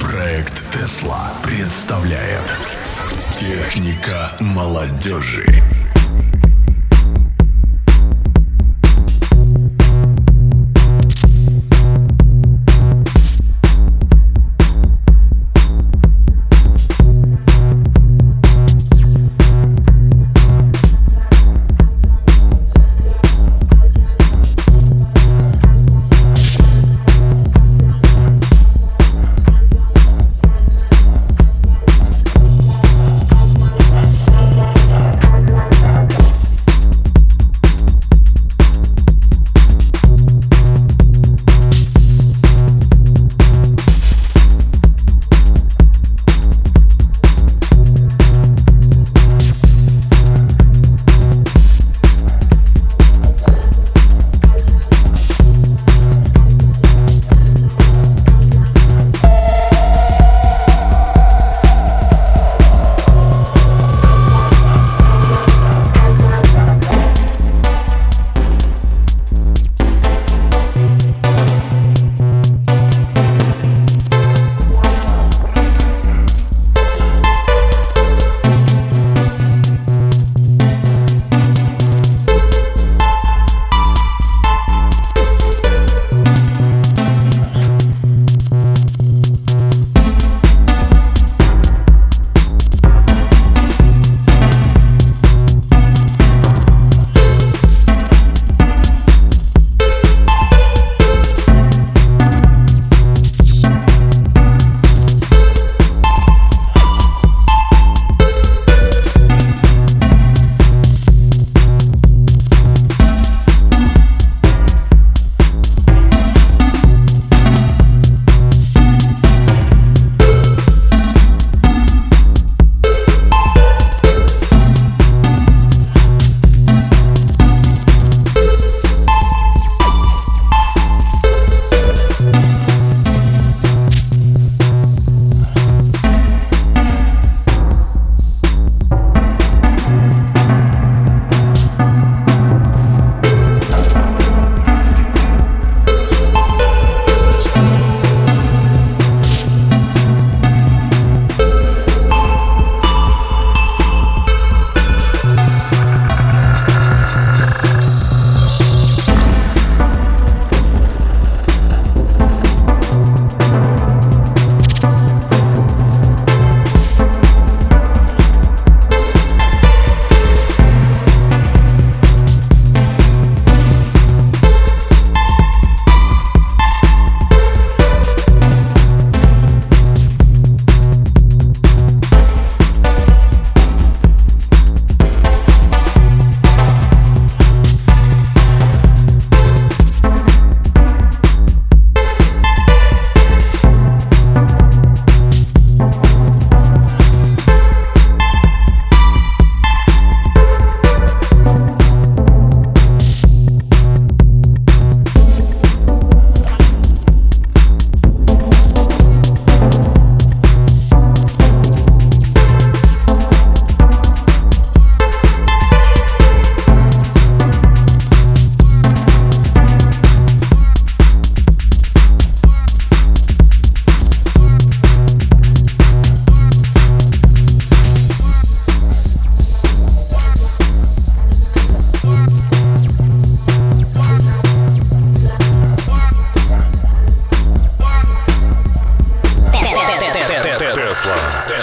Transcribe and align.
Проект 0.00 0.70
Тесла 0.70 1.32
представляет 1.42 2.56
Техника 3.32 4.32
молодежи. 4.40 5.44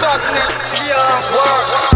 darkness, 0.03 0.57
beyond 0.71 1.23
work. 1.33 1.92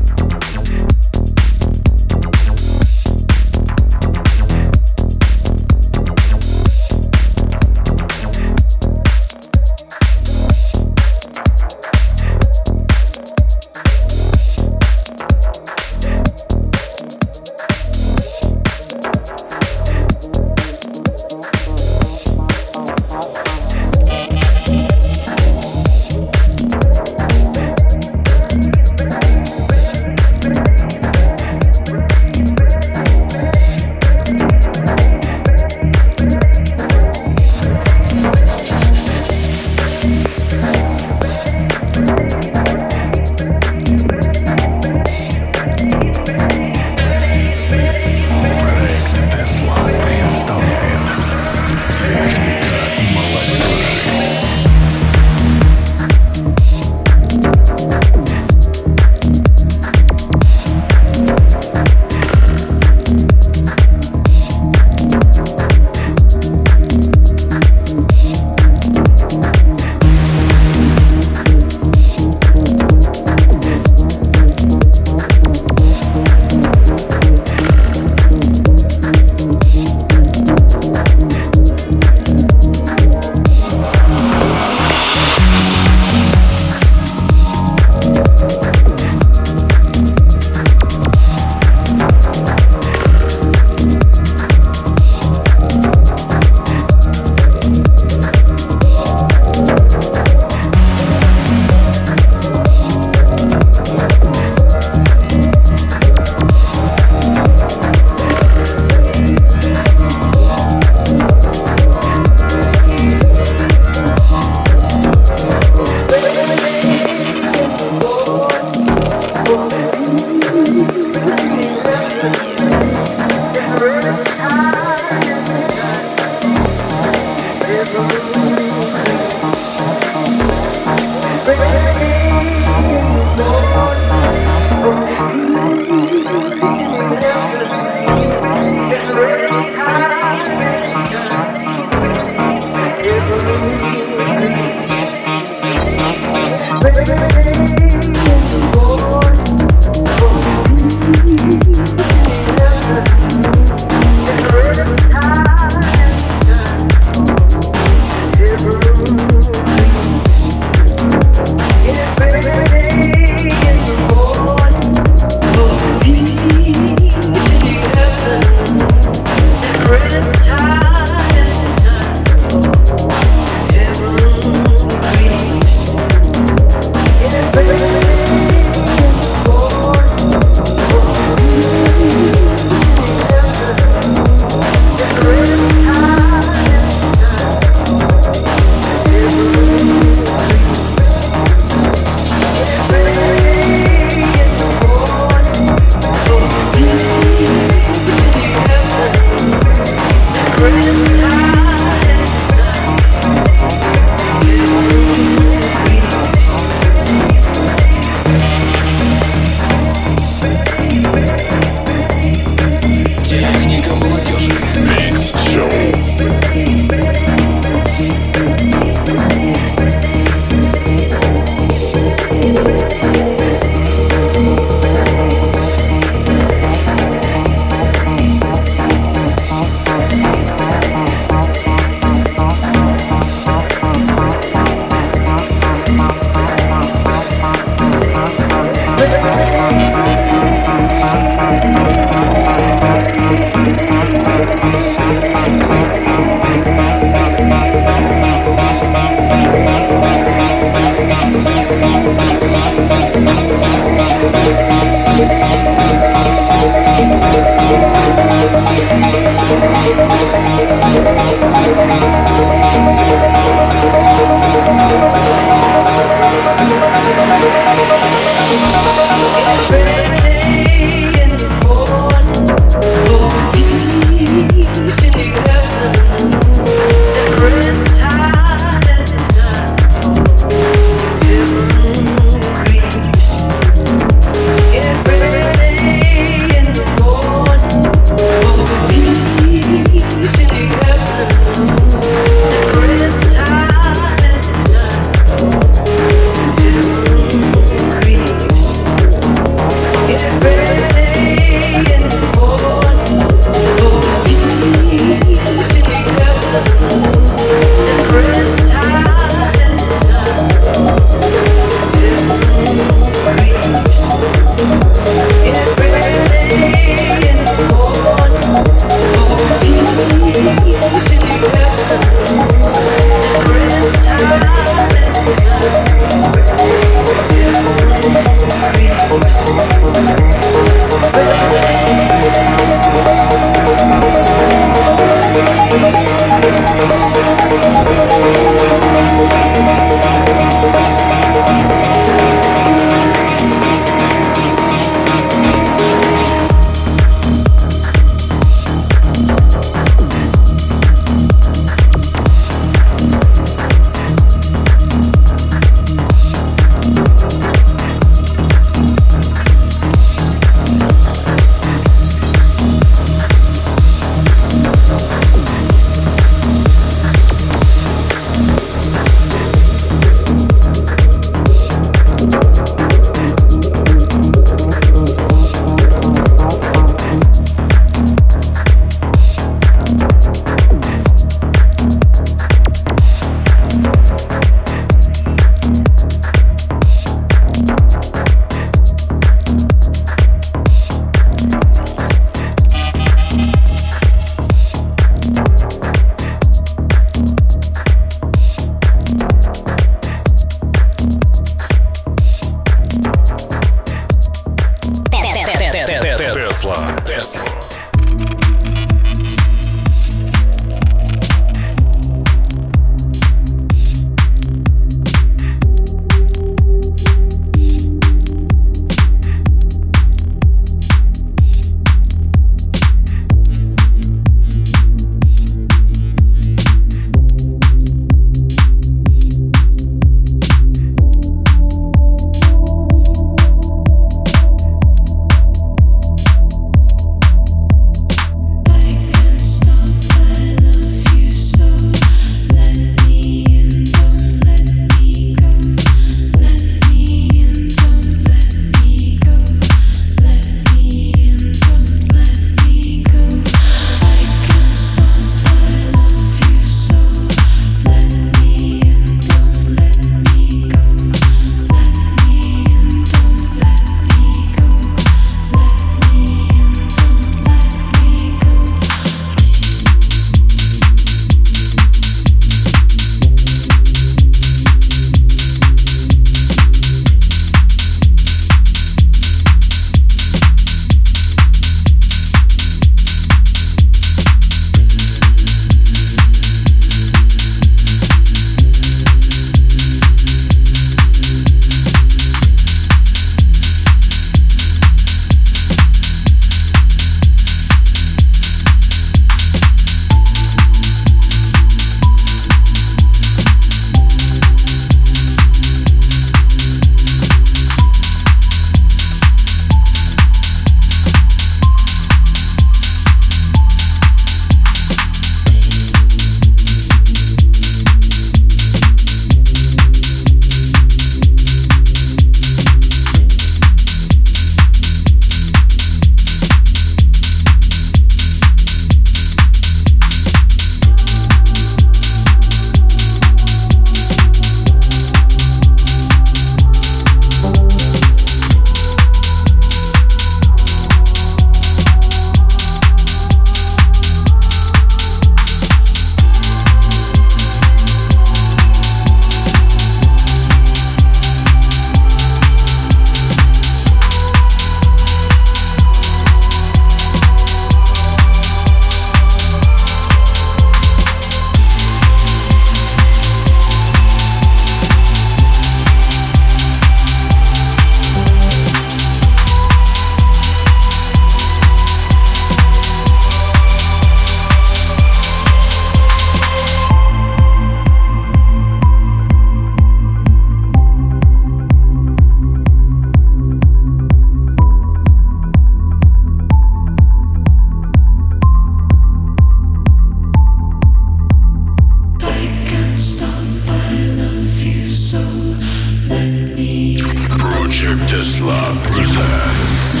Project 596.10 598.02
Tesla 598.10 598.74
presents 598.82 600.00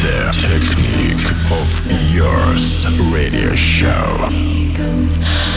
the 0.00 0.30
Technique 0.38 1.26
of 1.50 1.68
Yours 2.14 2.86
radio 3.12 3.52
show. 3.56 5.51